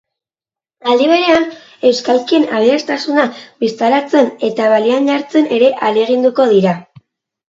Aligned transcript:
Aldi 0.91 1.07
berean, 1.09 1.43
euskalkien 1.89 2.47
aberastasuna 2.59 3.25
bistaratzen 3.63 4.31
eta 4.47 4.71
balioan 4.71 5.11
jartzen 5.11 5.51
ere 5.59 5.69
ahaleginduko 5.75 6.49
dira. 6.55 6.75